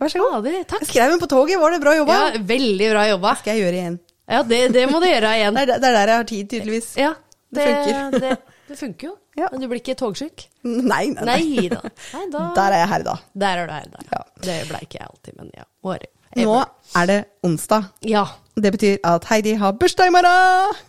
vær 0.00 0.10
så 0.10 0.18
god. 0.18 0.44
takk. 0.66 0.80
Jeg 0.82 0.88
skrev 0.90 1.10
den 1.14 1.20
på 1.22 1.28
toget, 1.30 1.60
var 1.60 1.70
det 1.70 1.80
bra 1.80 1.94
jobba? 1.94 2.16
Ja, 2.34 2.38
veldig 2.42 2.90
bra 2.90 3.06
jobba. 3.08 3.36
Skal 3.38 3.54
jeg 3.56 3.62
gjøre 3.64 3.78
igjen. 3.78 3.98
Ja, 4.28 4.42
det, 4.44 4.60
det 4.74 4.84
må 4.90 5.00
du 5.00 5.06
gjøre 5.08 5.30
igjen. 5.38 5.56
Det 5.56 5.62
er, 5.64 5.80
det 5.80 5.88
er 5.88 5.96
der 5.96 6.12
jeg 6.12 6.20
har 6.20 6.28
tid, 6.28 6.50
tydeligvis. 6.52 6.90
Ja, 7.00 7.14
Det 7.54 7.64
funker. 7.64 8.18
Det, 8.20 8.32
det 8.68 8.76
funker 8.76 9.08
jo. 9.08 9.14
Ja. 9.38 9.48
Men 9.52 9.62
du 9.62 9.68
blir 9.70 9.80
ikke 9.80 9.94
togsjuk? 9.96 10.44
Nei, 10.66 11.06
nei, 11.14 11.24
nei. 11.24 11.38
Nei 11.46 11.68
da. 11.72 11.80
Nei, 12.12 12.24
da. 12.34 12.42
Der 12.58 12.74
er 12.74 12.82
jeg 12.82 12.90
herda. 12.92 13.14
Der 13.38 13.62
er 13.62 13.70
du 13.70 13.74
her, 13.76 13.88
da. 13.94 14.04
Ja. 14.12 14.22
Det 14.44 14.56
ble 14.68 14.80
ikke 14.84 14.98
jeg 15.00 15.06
alltid, 15.08 15.36
men 15.38 15.52
ja. 15.56 15.64
Året. 15.86 16.10
Nå 16.36 16.58
er 17.00 17.08
det 17.08 17.18
onsdag. 17.46 17.88
Ja. 18.04 18.26
Det 18.58 18.72
betyr 18.74 18.98
at 19.08 19.24
Heidi 19.30 19.54
har 19.58 19.72
bursdag 19.80 20.10
i 20.10 20.14
morgen! 20.14 20.82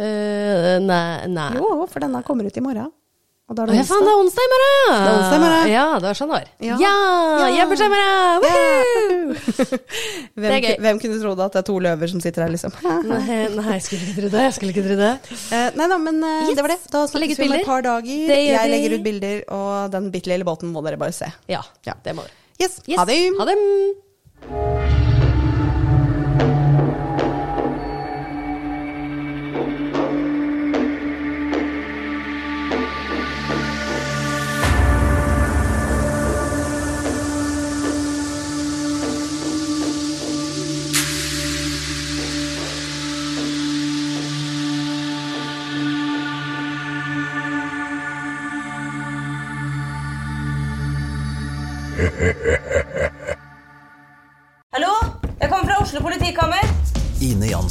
Uh, 0.00 0.78
nei, 0.82 1.26
nei. 1.30 1.50
Jo, 1.58 1.84
for 1.90 2.02
denne 2.02 2.22
kommer 2.26 2.48
ut 2.48 2.56
i 2.56 2.62
morgen. 2.64 2.88
Og 3.50 3.56
da 3.58 3.64
er 3.64 3.70
det 3.72 3.78
ja, 3.80 3.82
faen, 3.88 4.04
det 4.06 4.10
er 4.12 4.20
onsdag 4.22 4.44
i 4.46 4.50
morgen! 4.52 4.90
Det 4.94 5.06
er 5.10 5.16
onsdag 5.18 5.34
i 5.34 5.42
morgen. 5.42 5.70
Ja, 5.72 5.84
det 5.98 6.06
var 6.06 6.18
sånn 6.20 6.28
det 6.30 6.36
var. 6.36 6.44
Ja. 6.62 6.76
Ja! 6.78 6.90
Ja. 7.40 7.46
Jeg 7.50 7.58
har 7.58 7.70
bursdag 7.72 7.88
i 7.88 7.94
morgen! 7.96 8.44
Hvem, 10.38 10.44
Det 10.44 10.52
er 10.54 10.62
gøy. 10.66 10.76
hvem 10.84 11.00
kunne 11.02 11.18
trodd 11.24 11.42
at 11.42 11.56
det 11.56 11.60
er 11.60 11.66
to 11.66 11.74
løver 11.82 12.12
som 12.12 12.22
sitter 12.22 12.44
her, 12.46 12.52
liksom? 12.54 12.76
Nei, 13.10 13.40
nei, 13.56 13.64
jeg 13.74 13.82
skulle 13.88 14.06
ikke 14.06 14.14
tro 14.20 14.30
det. 14.36 14.44
Jeg 14.46 14.54
skulle 14.54 14.74
ikke 14.76 14.84
tro 14.86 14.98
det. 15.00 15.10
Uh, 15.50 15.66
nei 15.80 15.88
da, 15.90 15.98
men 16.06 16.22
uh, 16.22 16.30
Yes. 16.46 16.54
det 16.60 16.64
var 16.68 16.74
det. 16.76 16.78
Da 16.94 17.02
snakkes 17.10 17.40
vi 17.42 17.48
om 17.50 17.56
et 17.58 17.66
par 17.72 17.82
dager. 17.88 18.22
Det 18.30 18.38
gjør 18.38 18.54
Jeg 18.54 18.72
legger 18.76 18.94
ut 19.00 19.04
bilder, 19.10 19.42
og 19.58 19.90
den 19.96 20.10
bitte 20.14 20.30
lille 20.30 20.46
båten 20.46 20.70
må 20.70 20.84
dere 20.86 21.00
bare 21.02 21.16
se. 21.18 21.32
Ja, 21.50 21.64
Ja. 21.90 21.98
det 22.06 22.14
må 22.14 22.22
dere. 22.28 22.38
Yes, 22.62 22.78
Yes. 22.86 22.98
ha 23.02 23.08
det! 23.10 23.18
Ha 23.40 23.50
det. 23.50 24.79